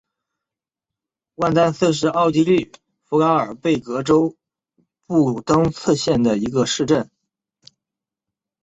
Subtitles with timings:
[1.35, 2.71] 万丹斯是奥地利
[3.03, 4.35] 福拉尔贝格州
[5.05, 7.11] 布卢登茨县的一个市镇。